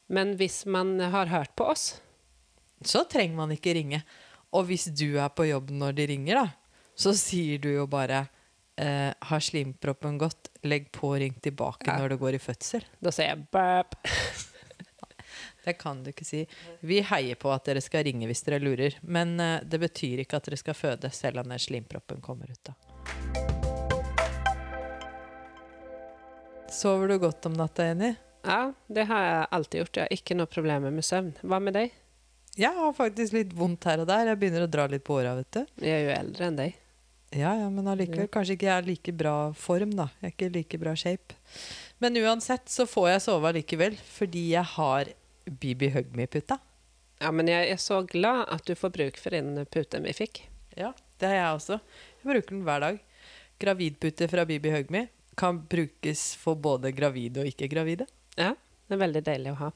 Men 0.08 0.36
hvis 0.36 0.64
man 0.66 0.98
har 1.00 1.26
hørt 1.26 1.54
på 1.56 1.64
oss, 1.72 2.00
så 2.86 3.04
trenger 3.10 3.36
man 3.36 3.52
ikke 3.54 3.74
ringe. 3.74 4.02
Og 4.54 4.66
hvis 4.68 4.84
du 4.94 5.16
er 5.18 5.28
på 5.34 5.46
jobb 5.48 5.70
når 5.74 5.96
de 5.98 6.06
ringer, 6.12 6.34
da, 6.44 6.80
så 6.94 7.10
sier 7.18 7.58
du 7.58 7.70
jo 7.72 7.86
bare 7.90 8.20
eh, 8.78 9.10
Har 9.30 9.40
slimproppen 9.42 10.18
gått? 10.20 10.50
Legg 10.64 10.86
på 10.94 11.10
ring 11.18 11.34
tilbake 11.42 11.88
Ja. 11.90 11.98
når 11.98 12.14
det 12.14 12.18
går 12.22 12.34
i 12.38 12.42
fødsel. 12.42 12.84
da 13.02 13.10
sier 13.12 13.32
jeg 13.34 13.46
bæp. 13.52 13.96
Det 15.64 15.72
kan 15.80 16.02
du 16.04 16.10
ikke 16.12 16.26
si. 16.28 16.42
Vi 16.84 16.98
heier 17.08 17.38
på 17.40 17.48
at 17.50 17.64
dere 17.64 17.80
skal 17.80 18.04
ringe 18.04 18.26
hvis 18.28 18.42
dere 18.44 18.58
lurer, 18.60 18.98
men 19.02 19.38
eh, 19.40 19.60
det 19.64 19.80
betyr 19.80 20.20
ikke 20.22 20.36
at 20.36 20.44
dere 20.50 20.58
skal 20.60 20.76
føde 20.76 21.10
selv 21.10 21.40
om 21.40 21.48
den 21.48 21.58
slimproppen 21.58 22.20
kommer 22.20 22.50
ut. 22.52 22.60
da. 22.68 22.74
Sover 26.70 27.08
du 27.08 27.18
godt 27.22 27.46
om 27.46 27.52
natta, 27.56 27.86
Jenny? 27.88 28.12
Ja, 28.44 28.72
det 28.92 29.06
har 29.08 29.24
jeg 29.24 29.46
alltid 29.56 29.80
gjort. 29.80 29.96
Jeg 29.96 30.04
har 30.08 30.16
ikke 30.18 30.36
noe 30.36 30.50
problemer 30.52 30.92
med 30.92 31.04
søvn. 31.06 31.32
Hva 31.42 31.60
med 31.62 31.76
deg? 31.78 31.92
Jeg 32.54 32.70
har 32.70 32.92
faktisk 32.94 33.34
litt 33.34 33.52
vondt 33.56 33.86
her 33.88 34.02
og 34.04 34.08
der. 34.08 34.28
Jeg 34.30 34.38
begynner 34.38 34.66
å 34.66 34.70
dra 34.70 34.86
litt 34.90 35.02
på 35.06 35.16
åra, 35.18 35.34
vet 35.40 35.56
du. 35.56 35.62
Jeg 35.82 35.94
er 35.96 36.04
jo 36.04 36.12
eldre 36.14 36.48
enn 36.48 36.58
deg. 36.60 36.76
Ja, 37.34 37.50
ja, 37.58 37.66
men 37.72 37.88
allikevel. 37.90 38.28
Kanskje 38.30 38.54
ikke 38.54 38.68
jeg 38.68 38.76
er 38.76 38.86
like 38.86 39.14
bra 39.18 39.34
form, 39.58 39.96
da. 39.98 40.06
Jeg 40.20 40.28
er 40.28 40.34
ikke 40.36 40.50
like 40.54 40.78
bra 40.78 40.92
shape. 40.94 41.34
Men 41.98 42.14
uansett 42.22 42.70
så 42.70 42.86
får 42.86 43.08
jeg 43.10 43.24
sove 43.26 43.50
allikevel, 43.50 43.98
fordi 43.98 44.44
jeg 44.52 44.70
har 44.76 45.10
Bibi 45.50 45.90
Hugme-putta. 45.96 46.60
Ja, 47.22 47.32
men 47.34 47.50
jeg 47.50 47.72
er 47.72 47.80
så 47.82 48.02
glad 48.06 48.46
at 48.54 48.62
du 48.68 48.74
får 48.78 48.94
bruk 48.94 49.18
for 49.18 49.34
den 49.34 49.58
puten 49.72 50.06
vi 50.06 50.14
fikk. 50.14 50.44
Ja, 50.78 50.92
det 51.18 51.30
har 51.30 51.40
jeg 51.40 51.58
også. 51.58 51.80
Jeg 52.20 52.30
bruker 52.30 52.54
den 52.54 52.64
hver 52.68 52.86
dag. 52.86 53.02
Gravidpute 53.62 54.30
fra 54.30 54.46
Bibi 54.46 54.70
Hugme 54.74 55.06
kan 55.38 55.58
brukes 55.70 56.34
for 56.38 56.54
både 56.54 56.94
gravide 56.94 57.42
og 57.42 57.50
ikke-gravide. 57.50 58.06
Ja, 58.38 58.54
det 58.54 58.94
er 58.94 59.02
veldig 59.08 59.22
deilig 59.26 59.54
å 59.54 59.62
ha. 59.64 59.74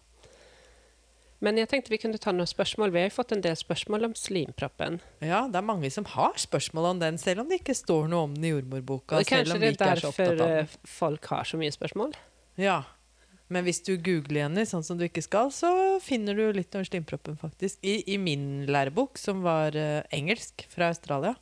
Men 1.45 1.59
jeg 1.61 1.68
tenkte 1.71 1.92
vi 1.92 2.00
kunne 2.02 2.18
ta 2.18 2.33
noen 2.35 2.50
spørsmål. 2.50 2.90
Vi 2.90 2.99
har 2.99 3.11
jo 3.11 3.14
fått 3.14 3.33
en 3.37 3.42
del 3.45 3.54
spørsmål 3.59 4.09
om 4.09 4.14
slimproppen. 4.18 4.99
Ja, 5.23 5.45
det 5.47 5.61
er 5.61 5.66
mange 5.66 5.90
som 5.95 6.07
har 6.16 6.35
spørsmål 6.40 6.92
om 6.92 7.02
den, 7.02 7.18
selv 7.23 7.45
om 7.45 7.50
det 7.50 7.61
ikke 7.61 7.76
står 7.78 8.09
noe 8.11 8.26
om 8.26 8.35
den 8.35 8.49
i 8.49 8.52
jordmorboka. 8.57 9.23
Kanskje 9.28 9.59
det 9.61 9.71
er 9.71 9.76
er 9.76 10.02
derfor 10.02 10.42
eh, 10.49 10.78
folk 10.99 11.28
har 11.30 11.47
så 11.47 11.61
mye 11.61 11.75
spørsmål? 11.75 12.16
Ja. 12.59 12.83
Men 13.49 13.64
hvis 13.64 13.80
du 13.87 13.95
googler 13.95 14.49
henne 14.49 14.66
sånn 14.68 14.85
som 14.85 14.99
du 14.99 15.07
ikke 15.07 15.23
skal, 15.25 15.52
så 15.54 15.71
finner 16.04 16.37
du 16.37 16.50
litt 16.57 16.75
om 16.76 16.85
slimproppen, 16.85 17.38
faktisk. 17.40 17.78
I, 17.87 18.02
i 18.12 18.18
min 18.21 18.66
lærebok, 18.68 19.16
som 19.21 19.40
var 19.47 19.78
uh, 19.78 20.02
engelsk 20.12 20.66
fra 20.73 20.90
Australia, 20.92 21.33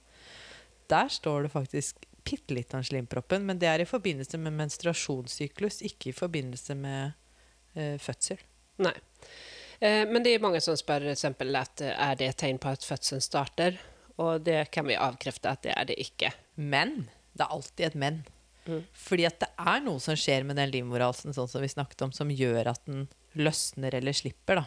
der 0.93 1.11
står 1.11 1.47
det 1.47 1.55
faktisk 1.57 2.05
bitte 2.27 2.55
litt 2.55 2.75
om 2.77 2.85
slimproppen, 2.85 3.43
men 3.49 3.59
det 3.59 3.71
er 3.71 3.83
i 3.83 3.89
forbindelse 3.89 4.39
med 4.39 4.55
menstruasjonssyklus, 4.61 5.81
ikke 5.89 6.13
i 6.13 6.17
forbindelse 6.17 6.79
med 6.79 7.17
uh, 7.75 7.97
fødsel. 8.03 8.45
Nei. 8.85 8.95
Eh, 9.81 10.05
men 10.09 10.23
det 10.25 10.35
er 10.35 10.45
mange 10.45 10.63
som 10.65 10.77
spør 10.79 11.11
eksempel 11.13 11.57
at 11.59 11.83
eh, 11.85 11.93
er 11.93 12.17
det 12.19 12.31
et 12.31 12.41
tegn 12.45 12.61
på 12.63 12.73
at 12.73 12.87
fødselen 12.87 13.25
starter, 13.25 13.79
og 14.17 14.47
det 14.47 14.71
kan 14.73 14.89
vi 14.89 14.97
avkrefte 14.97 15.53
at 15.53 15.65
det 15.67 15.75
er 15.77 15.89
det 15.91 15.99
ikke. 16.01 16.33
Men 16.57 17.07
det 17.37 17.45
er 17.45 17.55
alltid 17.59 17.87
et 17.91 18.01
men. 18.01 18.23
Mm. 18.67 18.83
Fordi 18.97 19.29
at 19.29 19.39
det 19.45 19.51
er 19.61 19.85
noe 19.85 20.03
som 20.03 20.19
skjer 20.19 20.47
med 20.49 20.59
den 20.59 20.73
livmorhalsen 20.73 21.37
sånn 21.37 21.51
som 21.51 21.63
vi 21.63 21.71
snakket 21.71 22.07
om, 22.09 22.15
som 22.17 22.33
gjør 22.33 22.73
at 22.73 22.83
den 22.89 23.07
løsner 23.37 23.95
eller 23.95 24.17
slipper. 24.17 24.63
da. 24.63 24.67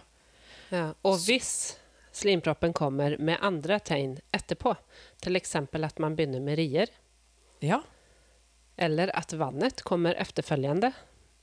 Ja. 0.69 0.87
Og 1.01 1.17
hvis 1.25 1.79
slimproppen 2.15 2.73
kommer 2.77 3.17
med 3.17 3.41
andre 3.41 3.79
tegn 3.81 4.19
etterpå, 4.35 4.75
f.eks. 5.23 5.55
at 5.57 6.03
man 6.03 6.17
begynner 6.17 6.43
med 6.43 6.61
rier, 6.61 6.93
Ja, 7.59 7.81
eller 8.79 9.11
at 9.17 9.33
vannet 9.33 9.81
kommer 9.83 10.15
efterfølgende, 10.15 10.93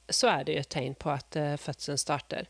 så 0.09 0.31
er 0.31 0.45
det 0.45 0.55
jo 0.55 0.61
et 0.63 0.71
tegn 0.73 0.95
på 0.97 1.11
at 1.13 1.37
eh, 1.37 1.57
fødselen 1.61 2.01
starter. 2.01 2.49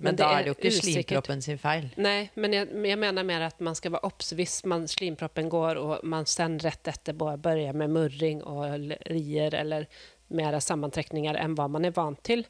Men, 0.00 0.16
da 0.16 0.30
er 0.32 0.46
det 0.46 0.52
jo 0.52 0.56
ikke 0.56 0.70
usikkert. 0.72 0.86
slimproppen 0.88 1.42
sin 1.44 1.58
feil. 1.60 1.90
Nei, 2.00 2.30
men 2.40 2.54
jeg, 2.56 2.68
jeg 2.88 2.98
mener 3.02 3.26
mer 3.28 3.42
at 3.50 3.58
man 3.60 3.76
skal 3.76 3.92
være 3.96 4.08
obs 4.08 4.32
hvis 4.38 4.54
man, 4.70 4.86
slimproppen 4.88 5.50
går, 5.52 5.80
og 5.80 6.06
man 6.08 6.28
sen 6.30 6.56
rett 6.64 6.88
etter 6.88 7.16
begynner 7.16 7.76
med 7.76 7.92
murring 7.92 8.40
og 8.48 8.94
rier 9.10 9.56
eller 9.58 9.84
mer 10.32 10.56
sammentrekninger 10.62 11.36
enn 11.36 11.56
hva 11.58 11.68
man 11.68 11.84
er 11.84 11.92
vant 11.96 12.22
til. 12.24 12.46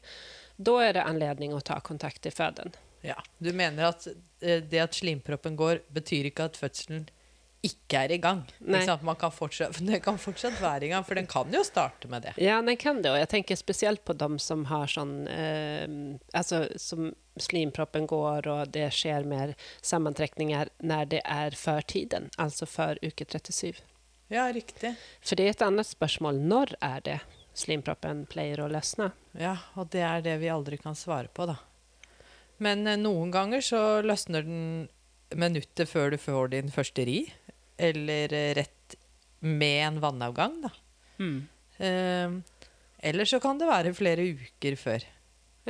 Da 0.55 0.77
er 0.85 0.95
det 0.95 1.03
anledning 1.09 1.55
å 1.57 1.59
ta 1.65 1.79
kontakt 1.83 2.29
i 2.29 2.31
føden. 2.31 2.71
Ja, 3.01 3.17
Du 3.41 3.49
mener 3.53 3.89
at 3.89 4.07
eh, 4.07 4.61
det 4.61 4.79
at 4.79 4.95
slimproppen 4.95 5.57
går, 5.57 5.81
betyr 5.91 6.29
ikke 6.29 6.47
at 6.51 6.59
fødselen 6.59 7.07
ikke 7.61 7.99
er 8.05 8.13
i 8.15 8.17
gang? 8.21 8.41
Man 8.65 9.15
kan 9.19 9.33
fortsatt, 9.33 9.77
det 9.89 10.01
kan 10.05 10.17
fortsatt 10.21 10.57
være 10.61 10.87
i 10.87 10.91
gang, 10.91 11.05
for 11.05 11.17
den 11.19 11.27
kan 11.29 11.51
jo 11.53 11.61
starte 11.65 12.09
med 12.09 12.25
det. 12.25 12.33
Ja, 12.41 12.61
den 12.65 12.77
kan 12.81 13.03
det, 13.03 13.11
og 13.13 13.19
jeg 13.21 13.29
tenker 13.35 13.59
spesielt 13.59 14.03
på 14.05 14.15
dem 14.17 14.39
som 14.41 14.65
har 14.71 14.89
sånn 14.89 15.27
eh, 15.29 15.85
Altså 16.37 16.65
som 16.81 17.11
slimproppen 17.39 18.07
går, 18.09 18.47
og 18.49 18.73
det 18.73 18.89
skjer 18.95 19.27
mer 19.29 19.53
sammentrekninger 19.85 20.73
når 20.83 21.13
det 21.13 21.21
er 21.23 21.55
før 21.55 21.85
tiden, 21.85 22.29
altså 22.41 22.67
før 22.67 22.99
uke 23.05 23.27
37. 23.29 23.79
Ja, 24.31 24.47
riktig. 24.53 24.95
For 25.19 25.35
det 25.35 25.45
er 25.45 25.55
et 25.55 25.63
annet 25.65 25.89
spørsmål. 25.89 26.39
Når 26.47 26.75
er 26.79 27.01
det 27.03 27.17
slimproppen 27.57 28.23
pleier 28.31 28.61
å 28.63 28.69
løsne? 28.71 29.09
Ja, 29.35 29.57
og 29.75 29.91
det 29.91 30.05
er 30.07 30.23
det 30.23 30.37
vi 30.39 30.51
aldri 30.51 30.79
kan 30.79 30.95
svare 30.95 31.27
på, 31.27 31.49
da. 31.49 31.57
Men 32.61 32.87
eh, 32.87 32.99
noen 32.99 33.33
ganger 33.33 33.63
så 33.65 33.81
løsner 34.05 34.47
den 34.47 34.89
minuttet 35.35 35.89
før 35.89 36.11
du 36.11 36.17
får 36.19 36.51
din 36.53 36.71
første 36.71 37.05
ri, 37.07 37.19
eller 37.81 38.33
eh, 38.37 38.51
rett 38.59 38.95
med 39.41 39.79
en 39.87 39.97
vannavgang, 40.03 40.59
da. 40.67 40.71
Eh, 41.81 42.35
eller 43.09 43.25
så 43.29 43.39
kan 43.41 43.57
det 43.61 43.69
være 43.69 43.93
flere 43.97 44.25
uker 44.35 44.77
før. 44.77 45.05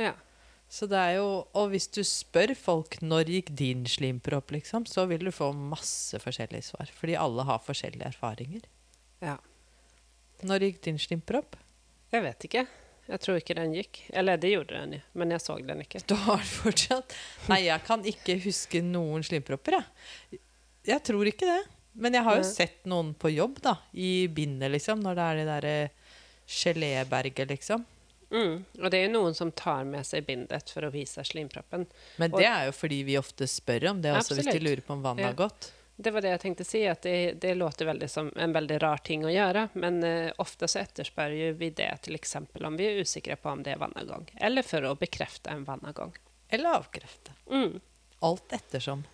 Ja. 0.00 0.12
Så 0.72 0.86
det 0.88 0.96
er 0.96 1.18
jo, 1.18 1.44
Og 1.52 1.68
hvis 1.72 1.84
du 1.92 2.00
spør 2.04 2.54
folk 2.56 2.94
når 3.04 3.28
gikk 3.28 3.50
din 3.56 3.82
slimpropp, 3.88 4.54
liksom, 4.56 4.86
så 4.88 5.04
vil 5.10 5.24
du 5.28 5.32
få 5.32 5.50
masse 5.52 6.16
forskjellige 6.20 6.64
svar. 6.70 6.88
Fordi 6.96 7.16
alle 7.20 7.44
har 7.48 7.60
forskjellige 7.64 8.12
erfaringer. 8.14 8.68
ja. 9.24 9.38
Når 10.42 10.58
gikk 10.64 10.78
din 10.82 10.96
slimpropp? 10.98 11.54
Jeg 12.10 12.22
vet 12.24 12.44
ikke. 12.48 12.62
Jeg 13.06 13.20
tror 13.22 13.36
ikke 13.38 13.54
den 13.54 13.74
gikk. 13.76 14.00
Eller 14.10 14.40
det 14.42 14.48
gjorde 14.50 14.74
den, 14.80 14.96
men 15.14 15.30
jeg 15.30 15.40
så 15.44 15.54
den 15.62 15.84
ikke. 15.84 16.00
Du 16.10 16.16
har 16.18 16.42
fortsatt 16.42 17.14
Nei, 17.52 17.60
jeg 17.68 17.84
kan 17.86 18.02
ikke 18.02 18.34
huske 18.42 18.80
noen 18.82 19.22
slimpropper, 19.22 19.76
jeg. 19.78 20.40
Jeg 20.88 21.04
tror 21.06 21.30
ikke 21.30 21.46
det. 21.46 21.60
Men 21.92 22.14
jeg 22.16 22.24
har 22.24 22.38
jo 22.40 22.44
sett 22.48 22.84
noen 22.88 23.12
på 23.14 23.30
jobb, 23.32 23.58
da. 23.64 23.76
I 23.92 24.28
bindet, 24.32 24.72
liksom. 24.72 25.02
Når 25.04 25.18
det 25.18 25.24
er 25.26 25.40
det 25.40 25.48
derre 25.50 25.74
geléberget, 26.46 27.48
liksom. 27.48 27.84
Mm. 28.32 28.64
Og 28.80 28.90
det 28.90 28.98
er 28.98 29.06
jo 29.06 29.12
noen 29.12 29.34
som 29.36 29.52
tar 29.52 29.84
med 29.84 30.06
seg 30.08 30.24
bindet 30.24 30.72
for 30.72 30.86
å 30.88 30.90
vise 30.92 31.24
slimproppen. 31.24 31.84
Men 32.16 32.32
det 32.32 32.48
er 32.48 32.70
jo 32.70 32.74
fordi 32.76 33.02
vi 33.04 33.18
ofte 33.20 33.48
spør 33.50 33.90
om 33.92 34.02
det 34.02 34.14
også, 34.16 34.38
hvis 34.38 34.48
de 34.48 34.62
lurer 34.62 34.80
på 34.84 34.96
om 34.96 35.04
vannet 35.04 35.26
Ja. 35.26 35.32
har 35.34 35.40
gått. 35.44 35.72
Det 35.96 36.10
var 36.10 36.24
det 36.24 36.30
jeg 36.32 36.40
tenkte 36.40 36.64
å 36.64 36.66
si, 36.66 36.80
at 36.88 37.02
det, 37.04 37.34
det 37.42 37.52
låter 37.54 37.86
veldig 37.86 38.08
som 38.10 38.32
en 38.36 38.54
veldig 38.56 38.78
rar 38.82 39.02
ting 39.04 39.26
å 39.28 39.30
gjøre. 39.30 39.68
Men 39.74 40.00
uh, 40.02 40.32
ofte 40.40 40.66
så 40.68 40.80
etterspør 40.80 41.36
vi 41.60 41.70
det 41.70 41.90
f.eks. 42.00 42.36
om 42.40 42.76
vi 42.80 42.88
er 42.88 43.04
usikre 43.04 43.36
på 43.36 43.52
om 43.52 43.62
det 43.62 43.76
er 43.76 43.82
vannavgang. 43.82 44.24
Eller 44.40 44.64
for 44.66 44.88
å 44.88 44.96
bekrefte 44.98 45.52
en 45.52 45.66
vannavgang. 45.68 46.16
Eller 46.48 46.80
avkrefte. 46.80 47.36
Mm. 47.52 47.80
Alt 48.24 48.56
ettersom. 48.56 49.04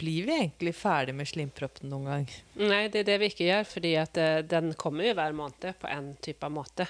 Blir 0.00 0.26
vi 0.26 0.34
egentlig 0.38 0.72
ferdig 0.74 1.14
med 1.14 1.28
slimproppen 1.28 1.92
noen 1.92 2.08
gang? 2.08 2.24
Nei, 2.58 2.86
det 2.90 3.02
er 3.02 3.10
det 3.10 3.20
vi 3.22 3.30
ikke 3.32 3.46
gjør, 3.46 3.68
fordi 3.68 3.92
at 4.00 4.18
eh, 4.18 4.40
den 4.48 4.72
kommer 4.80 5.06
jo 5.06 5.14
hver 5.18 5.36
måned 5.36 5.78
på 5.78 5.90
en 5.90 6.14
type 6.24 6.48
måte. 6.50 6.88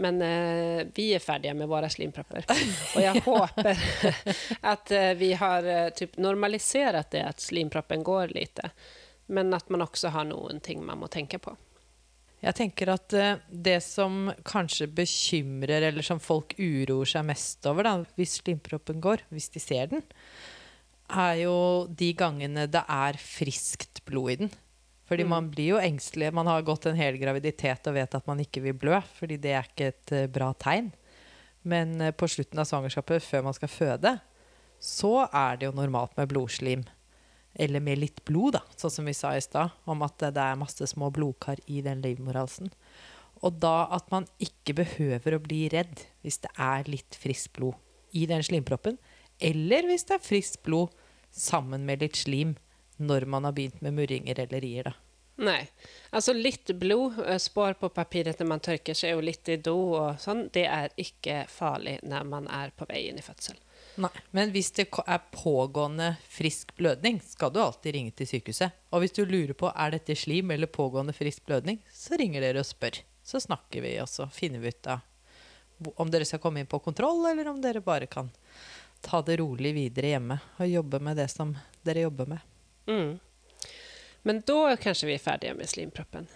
Men 0.00 0.22
eh, 0.22 0.86
vi 0.94 1.10
er 1.12 1.20
ferdige 1.20 1.52
med 1.54 1.68
våre 1.68 1.90
slimpropper. 1.92 2.46
Og 2.96 3.02
jeg 3.04 3.20
håper 3.26 3.82
at 4.72 4.92
eh, 4.96 5.10
vi 5.20 5.34
har 5.36 5.66
eh, 5.68 5.88
typ 5.96 6.16
normalisert 6.16 7.10
det 7.12 7.26
at 7.28 7.42
slimproppen 7.44 8.04
går 8.06 8.32
lite. 8.32 8.70
Men 9.28 9.52
at 9.54 9.68
man 9.68 9.84
også 9.84 10.14
har 10.14 10.24
noen 10.30 10.62
ting 10.64 10.80
man 10.86 11.02
må 11.02 11.10
tenke 11.12 11.38
på. 11.38 11.52
Jeg 12.40 12.56
tenker 12.56 12.88
at 12.88 13.12
det 13.52 13.76
som 13.84 14.30
kanskje 14.48 14.86
bekymrer, 14.96 15.84
eller 15.90 16.00
som 16.06 16.16
folk 16.24 16.54
uroer 16.56 17.10
seg 17.10 17.26
mest 17.28 17.68
over, 17.68 17.84
da, 17.84 17.92
hvis 18.16 18.38
slimproppen 18.40 19.02
går, 19.04 19.26
hvis 19.28 19.50
de 19.52 19.60
ser 19.60 19.90
den, 19.92 20.00
er 21.10 21.42
jo 21.44 21.54
de 21.86 22.12
gangene 22.16 22.66
det 22.70 22.82
er 22.86 23.18
friskt 23.20 24.02
blod 24.08 24.34
i 24.34 24.38
den. 24.44 24.52
Fordi 25.10 25.24
man 25.26 25.48
blir 25.50 25.72
jo 25.74 25.82
engstelig. 25.82 26.28
Man 26.30 26.46
har 26.46 26.62
gått 26.62 26.86
en 26.86 26.98
hel 26.98 27.16
graviditet 27.18 27.88
og 27.90 27.96
vet 27.96 28.12
at 28.14 28.26
man 28.30 28.38
ikke 28.38 28.62
vil 28.62 28.76
blø, 28.78 29.00
fordi 29.16 29.40
det 29.42 29.56
er 29.58 29.66
ikke 29.66 29.88
et 29.90 30.12
eh, 30.14 30.28
bra 30.30 30.52
tegn. 30.54 30.92
Men 31.66 31.96
eh, 31.98 32.14
på 32.14 32.28
slutten 32.30 32.62
av 32.62 32.68
svangerskapet, 32.70 33.24
før 33.26 33.42
man 33.48 33.56
skal 33.56 33.72
føde, 33.72 34.12
så 34.78 35.26
er 35.26 35.58
det 35.58 35.66
jo 35.66 35.74
normalt 35.74 36.14
med 36.14 36.30
blodslim. 36.30 36.86
Eller 37.58 37.82
med 37.82 37.98
litt 37.98 38.22
blod, 38.24 38.54
da, 38.60 38.62
sånn 38.78 38.94
som 39.00 39.10
vi 39.10 39.16
sa 39.18 39.34
i 39.34 39.42
stad, 39.42 39.74
om 39.90 40.06
at 40.06 40.22
det 40.22 40.44
er 40.46 40.60
masse 40.60 40.86
små 40.92 41.10
blodkar 41.10 41.58
i 41.66 41.82
den 41.82 42.06
livmorhalsen. 42.06 42.70
Og 43.42 43.58
da 43.58 43.88
at 43.90 44.06
man 44.14 44.28
ikke 44.38 44.78
behøver 44.78 45.34
å 45.34 45.42
bli 45.42 45.64
redd 45.72 46.04
hvis 46.22 46.38
det 46.44 46.54
er 46.54 46.86
litt 46.86 47.18
friskt 47.18 47.56
blod 47.58 47.74
i 48.14 48.28
den 48.30 48.46
slimproppen, 48.46 48.98
eller 49.40 49.86
hvis 49.88 50.06
det 50.06 50.20
er 50.20 50.22
friskt 50.22 50.62
blod 50.66 50.94
sammen 51.30 51.86
med 51.86 52.02
litt 52.02 52.16
slim 52.16 52.56
når 53.00 53.24
man 53.30 53.46
har 53.48 53.56
begynt 53.56 53.80
med 53.80 53.96
murringer 53.96 54.40
eller 54.42 54.60
rier, 54.60 54.90
da. 54.90 54.96
Nei. 55.40 55.62
Altså 56.12 56.34
litt 56.36 56.68
blod, 56.76 57.16
eh, 57.24 57.38
spår 57.40 57.78
på 57.80 57.88
papiret 57.96 58.38
når 58.40 58.46
man 58.46 58.60
tørker 58.60 58.94
seg, 58.94 59.16
og 59.16 59.24
litt 59.24 59.48
i 59.48 59.56
do 59.56 59.76
og 59.96 60.20
sånn, 60.20 60.50
det 60.52 60.66
er 60.68 60.92
ikke 61.00 61.46
farlig 61.48 61.96
når 62.04 62.26
man 62.28 62.48
er 62.52 62.74
på 62.76 62.84
vei 62.90 63.06
inn 63.08 63.18
i 63.18 63.24
fødsel. 63.24 63.56
Nei. 64.04 64.12
Men 64.36 64.52
hvis 64.52 64.68
det 64.76 64.90
er 65.06 65.22
pågående 65.32 66.12
frisk 66.28 66.74
blødning, 66.76 67.22
skal 67.24 67.54
du 67.54 67.60
alltid 67.62 67.96
ringe 67.96 68.12
til 68.16 68.28
sykehuset. 68.28 68.76
Og 68.92 69.00
hvis 69.00 69.16
du 69.16 69.24
lurer 69.24 69.56
på 69.56 69.72
er 69.72 69.96
dette 69.96 70.16
slim 70.16 70.52
eller 70.52 70.68
pågående 70.68 71.16
frisk 71.16 71.46
blødning, 71.48 71.80
så 71.88 72.20
ringer 72.20 72.44
dere 72.44 72.60
og 72.60 72.68
spør. 72.68 73.00
Så 73.24 73.40
snakker 73.40 73.84
vi, 73.86 73.96
og 74.02 74.10
så 74.12 74.28
finner 74.34 74.60
vi 74.60 74.74
ut 74.74 74.92
av 74.92 75.06
om 75.96 76.10
dere 76.12 76.26
skal 76.28 76.42
komme 76.42 76.60
inn 76.60 76.68
på 76.68 76.82
kontroll, 76.84 77.24
eller 77.30 77.48
om 77.48 77.60
dere 77.64 77.80
bare 77.80 78.04
kan 78.10 78.28
ta 79.00 79.22
det 79.22 79.36
rolig 79.40 79.74
videre 79.74 80.14
hjemme 80.14 80.38
og 80.58 80.68
jobbe 80.68 81.00
med 81.02 81.16
det 81.20 81.28
som 81.32 81.54
dere 81.86 82.06
jobber 82.06 82.26
med. 82.34 82.46
Mm. 82.86 83.18
Men 84.22 84.42
da 84.46 84.58
er 84.70 84.80
kanskje 84.80 85.08
vi 85.08 85.16
er 85.16 85.24
ferdige 85.24 85.56
med 85.56 85.70
slimproppen. 85.70 86.28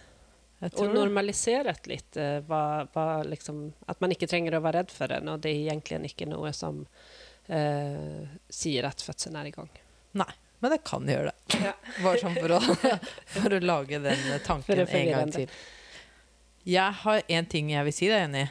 Og 0.65 0.89
normalisert 0.89 1.85
litt 1.89 2.17
uh, 2.17 2.39
hva, 2.47 2.87
hva 2.93 3.05
liksom, 3.27 3.67
At 3.91 3.99
man 4.01 4.13
ikke 4.15 4.27
trenger 4.31 4.55
å 4.55 4.63
være 4.63 4.81
redd 4.81 4.93
for 4.95 5.11
den, 5.11 5.29
og 5.29 5.43
det 5.43 5.51
er 5.51 5.75
egentlig 5.75 6.13
ikke 6.13 6.29
noe 6.31 6.49
som 6.55 6.79
uh, 6.85 8.21
sier 8.49 8.87
at 8.87 9.03
fødselen 9.03 9.37
er 9.41 9.51
i 9.51 9.53
gang. 9.53 9.69
Nei, 10.17 10.31
men 10.63 10.73
det 10.73 10.81
kan 10.87 11.05
gjøre 11.11 11.33
det. 11.33 11.59
Ja. 11.67 11.75
Bare 12.05 12.21
sånn 12.23 12.39
for 12.39 12.55
å, 12.57 12.61
for 13.35 13.57
å 13.57 13.61
lage 13.61 14.01
den 14.07 14.23
tanken 14.47 14.85
en 14.87 15.11
gang 15.11 15.33
til. 15.35 15.51
Jeg 16.65 17.01
har 17.03 17.21
en 17.37 17.51
ting 17.51 17.69
jeg 17.75 17.85
vil 17.85 17.93
si 17.93 18.09
deg 18.09 18.39
i. 18.39 18.47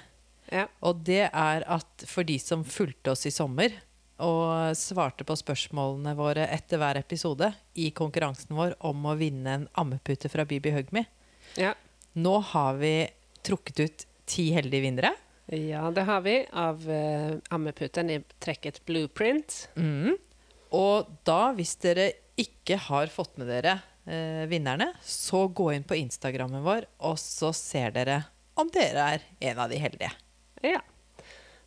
Ja. 0.54 0.68
Og 0.86 1.00
det 1.08 1.24
er 1.32 1.64
at 1.66 2.04
for 2.06 2.26
de 2.28 2.36
som 2.38 2.62
fulgte 2.68 3.16
oss 3.16 3.24
i 3.26 3.32
sommer 3.34 3.74
og 4.22 4.76
svarte 4.78 5.24
på 5.26 5.34
spørsmålene 5.38 6.12
våre 6.18 6.46
etter 6.54 6.78
hver 6.78 7.00
episode 7.00 7.48
i 7.74 7.88
konkurransen 7.96 8.54
vår 8.56 8.76
om 8.86 9.06
å 9.10 9.16
vinne 9.18 9.56
en 9.58 9.68
ammepute 9.80 10.30
fra 10.30 10.44
Bibi 10.46 10.70
Hugme, 10.76 11.06
Ja. 11.58 11.74
nå 12.14 12.38
har 12.52 12.74
vi 12.78 13.08
trukket 13.42 13.80
ut 13.80 14.06
ti 14.26 14.50
heldige 14.54 14.86
vinnere. 14.86 15.14
ja, 15.50 15.90
det 15.90 16.04
har 16.08 16.20
vi 16.24 16.46
av 16.52 16.86
uh, 16.88 17.36
ammeputen 17.50 18.10
i 18.10 18.20
trekket 18.40 18.80
Blueprint. 18.86 19.68
Mm. 19.76 20.14
Og 20.72 21.10
da, 21.24 21.52
hvis 21.52 21.74
dere 21.82 22.12
ikke 22.40 22.78
har 22.88 23.06
fått 23.12 23.36
med 23.36 23.50
dere 23.50 23.76
uh, 24.08 24.46
vinnerne, 24.48 24.92
så 25.02 25.48
gå 25.48 25.72
inn 25.74 25.84
på 25.84 25.98
Instagrammen 25.98 26.64
vår, 26.64 26.86
og 27.04 27.18
så 27.20 27.52
ser 27.52 27.90
dere 27.94 28.22
om 28.56 28.70
dere 28.72 29.04
er 29.16 29.22
en 29.50 29.58
av 29.58 29.68
de 29.70 29.78
heldige. 29.82 30.10
Ja. 30.62 30.80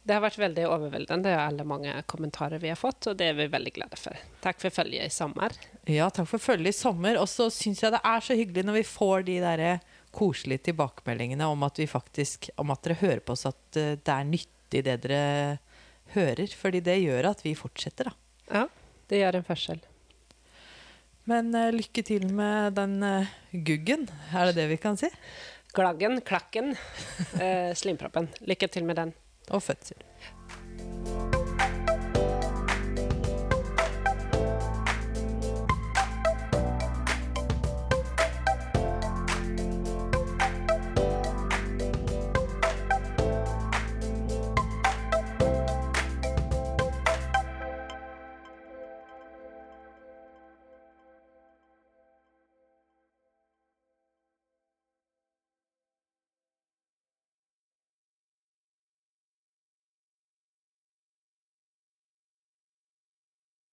Det 0.08 0.16
har 0.16 0.24
vært 0.24 0.40
veldig 0.40 0.64
overveldende, 0.72 1.34
alle 1.36 1.66
mange 1.68 1.92
kommentarer 2.08 2.62
vi 2.64 2.70
har 2.72 2.80
fått, 2.80 3.10
og 3.12 3.18
det 3.20 3.26
er 3.28 3.34
vi 3.36 3.50
veldig 3.52 3.74
glade 3.76 3.98
for. 4.00 4.16
Takk 4.40 4.62
for 4.62 4.72
følget 4.72 5.04
i 5.04 5.12
sommer. 5.12 5.52
Ja, 5.84 6.08
takk 6.14 6.30
for 6.32 6.40
følget 6.40 6.72
i 6.72 6.78
sommer. 6.78 7.20
Og 7.20 7.28
så 7.28 7.50
syns 7.52 7.84
jeg 7.84 7.92
det 7.92 8.00
er 8.00 8.24
så 8.24 8.38
hyggelig 8.40 8.64
når 8.70 8.78
vi 8.80 8.86
får 8.88 9.26
de 9.28 9.36
der 9.44 9.64
koselige 10.16 10.70
tilbakemeldingene 10.70 11.50
om 11.52 11.66
at 11.68 11.82
vi 11.82 11.90
faktisk 11.92 12.50
Om 12.56 12.72
at 12.74 12.86
dere 12.86 13.02
hører 13.02 13.20
på 13.20 13.36
oss, 13.36 13.46
at 13.50 13.80
eh, 13.80 13.98
det 14.00 14.14
er 14.14 14.32
nyttig 14.32 14.84
det 14.88 14.96
dere 15.04 15.60
hører. 16.16 16.56
Fordi 16.56 16.84
det 16.88 16.98
gjør 17.04 17.32
at 17.34 17.44
vi 17.44 17.58
fortsetter, 17.60 18.08
da. 18.08 18.16
Ja, 18.48 18.66
det 19.12 19.22
gjør 19.22 19.42
en 19.42 19.48
forskjell. 19.52 19.84
Men 21.28 21.52
uh, 21.52 21.68
lykke 21.76 22.06
til 22.08 22.30
med 22.32 22.80
den 22.80 23.02
uh, 23.04 23.38
guggen, 23.52 24.08
er 24.32 24.48
det 24.48 24.62
det 24.62 24.72
vi 24.72 24.80
kan 24.80 24.96
si? 24.96 25.12
Glaggen, 25.76 26.22
klakken, 26.24 26.78
uh, 27.36 27.74
slimproppen. 27.76 28.32
Lykke 28.48 28.72
til 28.72 28.88
med 28.88 29.04
den. 29.04 29.12
Og 29.50 29.64
fødsel. 29.64 29.96